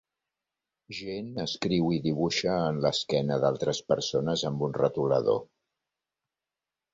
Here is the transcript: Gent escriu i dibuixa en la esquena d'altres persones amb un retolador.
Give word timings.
Gent 0.99 1.27
escriu 1.43 1.91
i 1.97 1.99
dibuixa 2.05 2.55
en 2.71 2.79
la 2.85 2.93
esquena 2.99 3.37
d'altres 3.45 3.83
persones 3.93 4.47
amb 4.51 4.65
un 4.69 4.75
retolador. 4.81 5.39